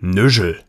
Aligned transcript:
Nüschel. 0.00 0.64